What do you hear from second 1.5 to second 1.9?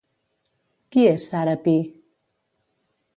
Pi?